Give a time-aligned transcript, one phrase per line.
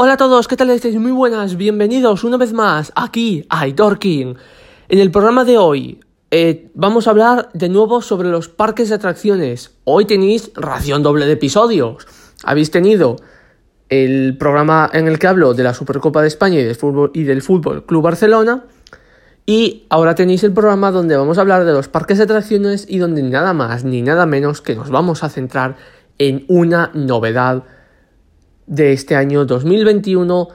[0.00, 0.94] Hola a todos, ¿qué tal estáis?
[0.94, 3.66] Muy buenas, bienvenidos una vez más aquí a
[3.98, 4.36] King.
[4.88, 5.98] En el programa de hoy
[6.30, 9.72] eh, vamos a hablar de nuevo sobre los parques de atracciones.
[9.82, 12.06] Hoy tenéis ración doble de episodios.
[12.44, 13.16] Habéis tenido
[13.88, 17.24] el programa en el que hablo de la Supercopa de España y del Fútbol, y
[17.24, 18.66] del fútbol Club Barcelona.
[19.46, 22.98] Y ahora tenéis el programa donde vamos a hablar de los parques de atracciones y
[22.98, 25.74] donde nada más ni nada menos que nos vamos a centrar
[26.18, 27.64] en una novedad
[28.68, 30.48] de este año 2021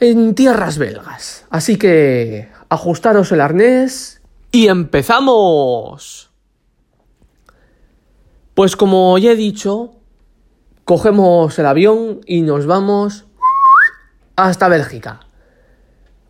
[0.00, 1.46] en tierras belgas.
[1.48, 4.20] Así que ajustaros el arnés
[4.52, 6.30] y empezamos.
[8.54, 9.94] Pues como ya he dicho,
[10.84, 13.24] cogemos el avión y nos vamos
[14.36, 15.20] hasta Bélgica.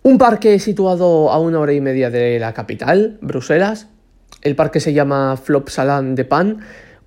[0.02, 3.88] Un parque situado a una hora y media de la capital, Bruselas.
[4.42, 6.60] El parque se llama Flopsaland de Pan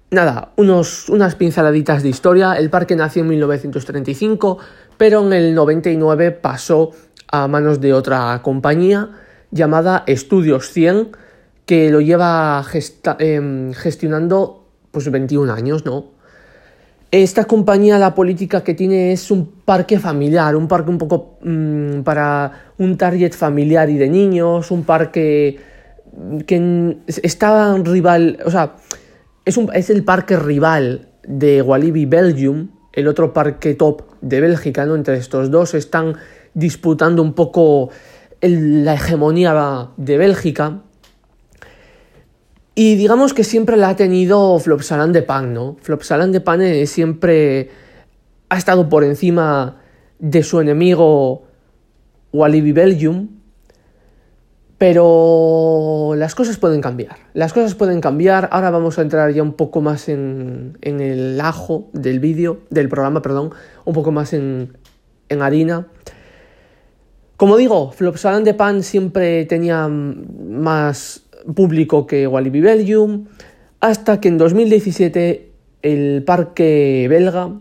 [0.09, 2.53] Nada, unos, unas pinceladitas de historia.
[2.53, 4.57] El parque nació en 1935,
[4.97, 6.91] pero en el 99 pasó
[7.29, 9.09] a manos de otra compañía
[9.51, 11.09] llamada Estudios 100,
[11.65, 12.63] que lo lleva
[13.19, 16.05] em, gestionando pues 21 años, ¿no?
[17.11, 22.01] Esta compañía, la política que tiene es un parque familiar, un parque un poco mm,
[22.01, 25.59] para un target familiar y de niños, un parque
[26.45, 28.75] que está rival, o sea,
[29.47, 34.95] es, el parque rival de Walibi Belgium, el otro parque top de Bélgica, ¿no?
[34.95, 36.15] Entre estos dos están
[36.53, 37.89] disputando un poco
[38.41, 40.81] la hegemonía de Bélgica.
[42.75, 45.77] Y digamos que siempre la ha tenido Flopsaland de Pan, ¿no?
[45.81, 47.69] Flopsaland de Pan siempre
[48.49, 49.77] ha estado por encima
[50.19, 51.43] de su enemigo
[52.33, 53.29] Walibi Belgium.
[54.77, 57.17] Pero las cosas pueden cambiar.
[57.33, 58.49] Las cosas pueden cambiar.
[58.51, 63.21] Ahora vamos a entrar ya un poco más en, el ajo del vídeo, del programa,
[63.23, 63.51] perdón,
[63.85, 64.77] un poco más en,
[65.29, 65.87] harina.
[67.37, 71.23] Como digo, Flopsaland de Pan siempre tenía más
[71.55, 73.25] público que Walibi Belgium,
[73.79, 77.51] hasta que en 2017 el parque belga,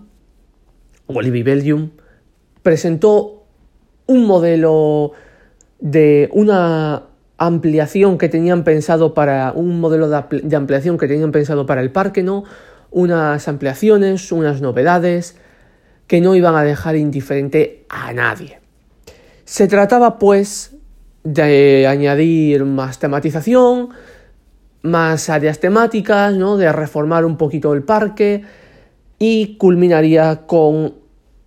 [1.08, 1.90] Walibi Belgium,
[2.62, 3.44] presentó
[4.06, 5.12] un modelo
[5.78, 7.04] de una
[7.38, 12.22] ampliación que tenían pensado para un modelo de, ampliación que tenían pensado para el parque,
[12.22, 12.44] ¿no?
[12.90, 15.36] Unas ampliaciones, unas novedades
[16.06, 18.60] que no iban a dejar indiferente a nadie.
[19.44, 20.76] Se trataba pues
[21.24, 23.90] de añadir más tematización,
[24.82, 26.56] más áreas temáticas, ¿no?
[26.56, 28.44] de reformar un poquito el parque
[29.18, 30.94] y culminaría con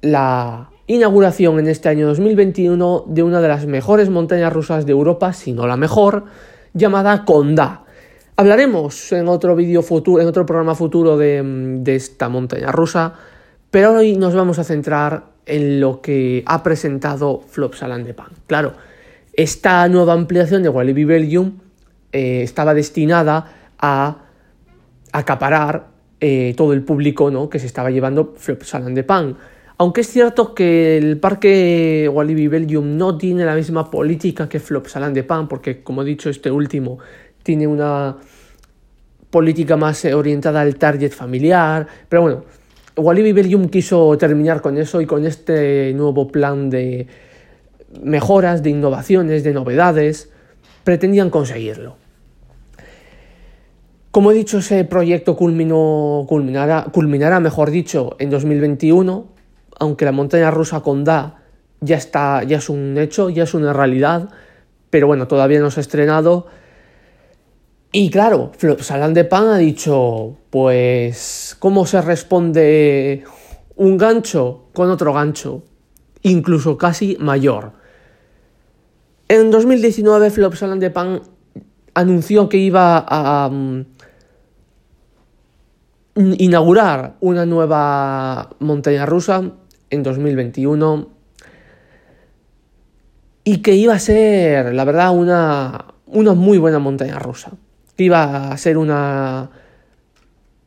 [0.01, 5.33] la inauguración en este año 2021 de una de las mejores montañas rusas de Europa,
[5.33, 6.25] si no la mejor,
[6.73, 7.83] llamada Conda.
[8.35, 13.13] Hablaremos en otro vídeo futuro, en otro programa futuro de, esta montaña rusa,
[13.69, 18.29] pero hoy nos vamos a centrar en lo que ha presentado Flopsaland de Pan.
[18.47, 18.73] Claro,
[19.33, 21.59] esta nueva ampliación de Walibi Belgium
[22.11, 23.45] eh, estaba destinada
[23.77, 24.23] a
[25.11, 25.85] acaparar
[26.19, 27.47] eh, todo el público ¿no?
[27.47, 29.37] que se estaba llevando Flopsaland de Pan
[29.79, 35.15] aunque es cierto que el parque Walibi Belgium no tiene la misma política que Flopsaland
[35.15, 36.99] de Pan, porque como he dicho, este último
[37.43, 38.17] tiene una
[39.29, 42.43] política más orientada al target familiar, pero bueno,
[42.97, 47.07] Walibi Belgium quiso terminar con eso y con este nuevo plan de
[48.03, 50.29] mejoras, de innovaciones, de novedades,
[50.83, 51.95] pretendían conseguirlo.
[54.11, 59.38] Como he dicho, ese proyecto culminará, culminará, mejor dicho, en 2021
[59.79, 61.39] aunque la montaña rusa con Da
[61.81, 64.29] ya está, ya es un hecho, ya es una realidad,
[64.89, 66.47] pero bueno, todavía no se ha estrenado.
[67.91, 73.23] Y claro, Salan de Pan ha dicho, pues, ¿cómo se responde
[73.75, 75.63] un gancho con otro gancho?
[76.21, 77.71] Incluso casi mayor.
[79.27, 81.21] En 2019, Flopsaland de Pan
[81.93, 83.85] anunció que iba a mm,
[86.15, 89.53] inaugurar una nueva montaña rusa
[89.89, 91.07] en 2021
[93.43, 97.51] y que iba a ser, la verdad, una, una muy buena montaña rusa.
[97.95, 99.49] Que iba a ser una,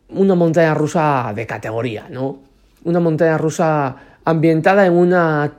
[0.08, 2.40] una montaña rusa de categoría, ¿no?
[2.84, 5.52] Una montaña rusa ambientada en una,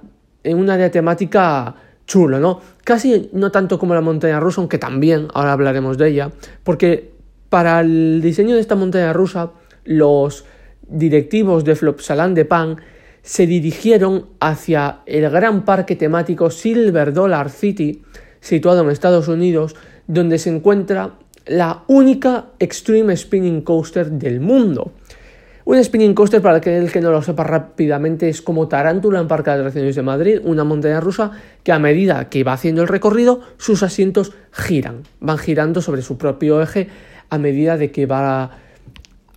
[0.43, 1.75] en una área temática
[2.05, 2.59] chulo, ¿no?
[2.83, 6.31] Casi no tanto como la montaña rusa, aunque también, ahora hablaremos de ella,
[6.63, 7.13] porque
[7.49, 9.51] para el diseño de esta montaña rusa,
[9.85, 10.45] los
[10.87, 12.77] directivos de Flopsaland de Pan
[13.23, 18.03] se dirigieron hacia el gran parque temático Silver Dollar City,
[18.41, 19.75] situado en Estados Unidos,
[20.07, 21.13] donde se encuentra
[21.45, 24.91] la única Extreme Spinning Coaster del mundo.
[25.65, 29.51] Un spinning coaster, para aquel que no lo sepa rápidamente, es como Tarántula en Parque
[29.51, 31.31] de Atracciones de Madrid, una montaña rusa
[31.63, 36.17] que a medida que va haciendo el recorrido, sus asientos giran, van girando sobre su
[36.17, 36.89] propio eje
[37.29, 38.57] a medida de que va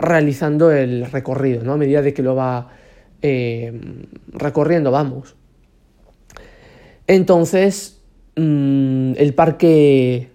[0.00, 1.74] realizando el recorrido, ¿no?
[1.74, 2.70] a medida de que lo va
[3.22, 3.72] eh,
[4.32, 5.34] recorriendo, vamos.
[7.06, 8.00] Entonces,
[8.36, 10.30] mm, el parque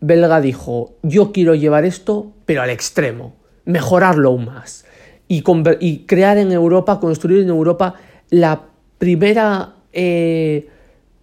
[0.00, 3.34] belga dijo, yo quiero llevar esto, pero al extremo,
[3.64, 4.86] mejorarlo aún más
[5.28, 7.94] y, crear en Europa, construir en Europa
[8.30, 8.62] la
[8.98, 10.68] primera eh,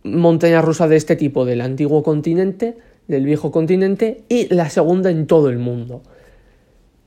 [0.04, 2.77] montaña rusa de este tipo del antiguo continente,
[3.07, 6.04] del viejo continente, y la segunda en todo el mundo.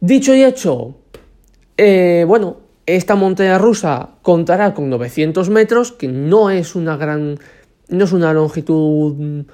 [0.00, 0.96] Dicho y hecho,
[1.76, 7.38] eh, bueno, esta montaña rusa contará con 900 metros, que no es una gran,
[7.88, 9.44] no es una longitud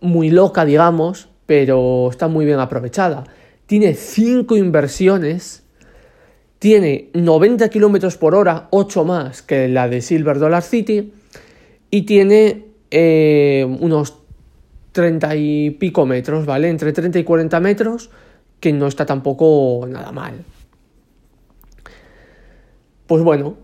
[0.00, 3.24] muy loca, digamos, pero está muy bien aprovechada.
[3.66, 5.64] Tiene cinco inversiones
[6.60, 11.10] tiene 90 km por hora, 8 más que la de Silver Dollar City,
[11.90, 14.14] y tiene eh, unos
[14.92, 16.68] 30 y pico metros, ¿vale?
[16.68, 18.10] Entre 30 y 40 metros,
[18.60, 20.44] que no está tampoco nada mal.
[23.10, 23.56] Pues bueno,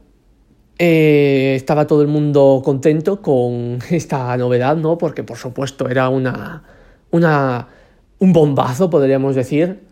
[0.77, 4.99] eh, estaba todo el mundo contento con esta novedad, ¿no?
[4.99, 6.65] Porque por supuesto era una,
[7.13, 7.69] una,
[8.19, 9.85] un bombazo, podríamos decir.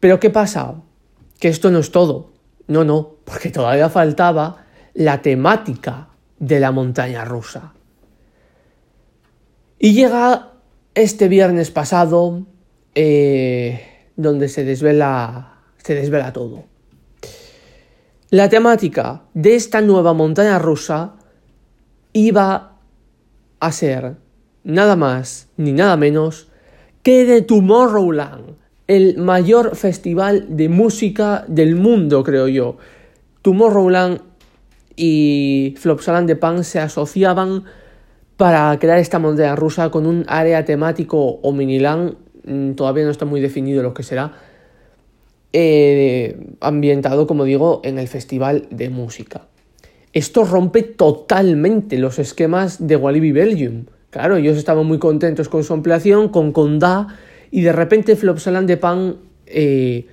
[0.00, 0.76] Pero ¿qué pasa?
[1.38, 2.32] que esto no es todo.
[2.68, 4.64] No, no, porque todavía faltaba
[4.94, 6.08] la temática
[6.38, 7.74] de la montaña rusa.
[9.78, 10.52] Y llega
[10.94, 12.46] este viernes pasado,
[12.94, 16.71] eh, donde se desvela, se desvela todo.
[18.32, 21.16] La temática de esta nueva montaña rusa
[22.14, 22.78] iba
[23.60, 24.16] a ser
[24.64, 26.48] nada más ni nada menos
[27.02, 28.56] que de Tomorrowland,
[28.86, 32.78] el mayor festival de música del mundo, creo yo.
[33.42, 34.22] Tomorrowland
[34.96, 37.64] y Flopsaland de Pan se asociaban
[38.38, 42.14] para crear esta montaña rusa con un área temático o miniland,
[42.46, 44.32] mm, todavía no está muy definido lo que será,
[45.52, 49.48] eh, ambientado, como digo, en el festival de música.
[50.12, 53.86] Esto rompe totalmente los esquemas de Walibi Belgium.
[54.10, 57.06] Claro, ellos estaban muy contentos con su ampliación, con Conda
[57.50, 59.16] y de repente Flopsaland de Pan
[59.46, 60.06] eh,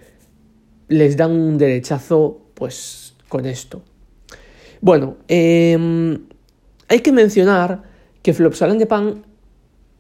[0.87, 3.81] les dan un derechazo pues con esto.
[4.81, 6.19] Bueno, em,
[6.87, 7.83] hay que mencionar
[8.21, 9.25] que Flopsaland de Pan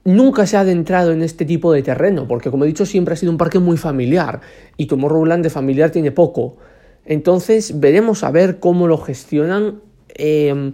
[0.03, 3.17] nunca se ha adentrado en este tipo de terreno, porque como he dicho siempre ha
[3.17, 4.41] sido un parque muy familiar
[4.77, 6.57] y Tomorrowland de familiar tiene poco.
[7.05, 9.81] Entonces veremos a ver cómo lo gestionan.
[10.15, 10.73] Em,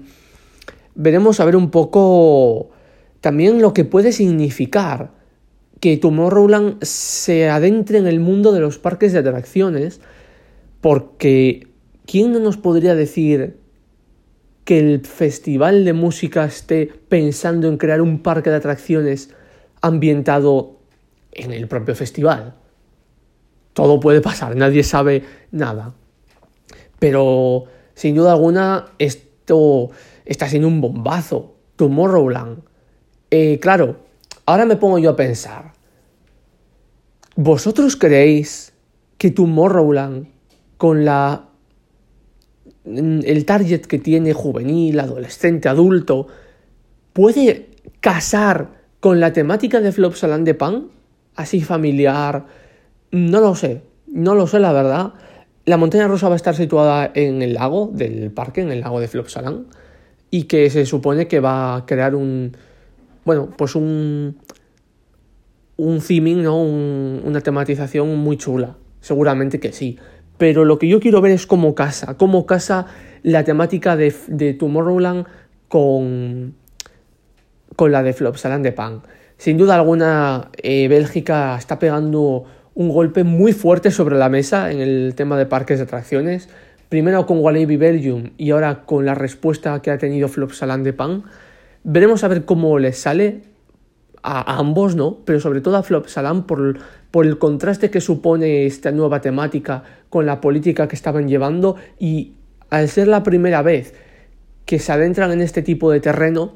[0.96, 2.70] veremos a ver un poco
[3.22, 5.12] también lo que puede significar
[5.80, 10.02] que Tomorrowland se adentre en el mundo de los parques de atracciones,
[10.82, 11.68] porque
[12.06, 13.58] ¿quién no nos podría decir
[14.66, 19.30] que el festival de música esté pensando en crear un parque de atracciones
[19.82, 20.80] ambientado
[21.32, 22.56] en el propio festival?
[23.74, 25.94] Todo puede pasar, nadie sabe nada.
[27.00, 29.92] Pero sin duda alguna esto
[30.26, 31.56] está siendo un bombazo.
[31.76, 32.64] Tomorrowland.
[33.32, 33.98] Eh, claro,
[34.46, 35.74] ahora me pongo yo a pensar.
[37.36, 38.74] ¿Vosotros creéis
[39.18, 40.28] que Tomorrowland,
[40.78, 41.50] con la
[42.86, 46.28] el target que tiene juvenil, adolescente, adulto,
[47.14, 50.88] puede casar con la temática de Flopsaland de Pan?
[51.36, 52.46] Así familiar.
[53.12, 55.14] No lo sé, no lo sé la verdad.
[55.66, 59.00] La montaña rosa va a estar situada en el lago del parque, en el lago
[59.00, 59.66] de Flopsaland,
[60.30, 62.56] y que se supone que va a crear un,
[63.26, 64.38] bueno, pues un,
[65.78, 66.62] un theming, ¿no?
[66.62, 68.76] una tematización muy chula.
[69.02, 69.98] Seguramente que sí.
[70.38, 72.88] Pero lo que yo quiero ver es cómo casa, cómo casa
[73.24, 75.26] la temática de, de Tomorrowland
[75.68, 76.56] con,
[77.76, 79.02] con la de Flopsaland de Pan.
[79.38, 84.80] Sin duda alguna, eh, Bélgica está pegando un golpe muy fuerte sobre la mesa en
[84.80, 86.50] el tema de parques de atracciones.
[86.90, 91.24] Primero con Walibi Belgium y ahora con la respuesta que ha tenido Flopsaland de Pan.
[91.84, 93.42] Veremos a ver cómo les sale
[94.26, 95.20] a, ambos, ¿no?
[95.24, 96.80] Pero sobre todo a Flopsaland por,
[97.12, 102.34] por el contraste que supone esta nueva temática con la política que estaban llevando y
[102.72, 103.94] al ser la primera vez
[104.66, 106.54] que se adentran en este tipo de terreno,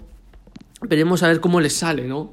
[0.81, 2.31] veremos a ver cómo les sale, ¿no?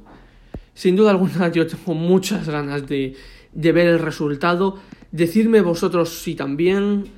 [0.72, 3.14] Sin duda alguna yo tengo muchas ganas de,
[3.52, 4.78] de ver el resultado.
[5.12, 7.08] Decidme vosotros si también,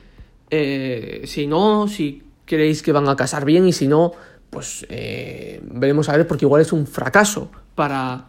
[0.50, 4.12] eh, si no, si creéis que van a casar bien y si no,
[4.50, 8.26] pues eh, veremos a ver porque igual es un fracaso para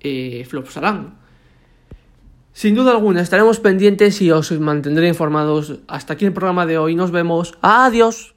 [0.00, 1.14] eh, Flopsaland.
[2.52, 5.78] Sin duda alguna, estaremos pendientes y os mantendré informados.
[5.86, 6.94] Hasta aquí el programa de hoy.
[6.94, 7.54] Nos vemos.
[7.62, 8.34] Adiós.